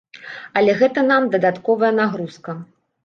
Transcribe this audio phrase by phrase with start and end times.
[0.61, 2.51] Але гэта нам дадатковая нагрузка.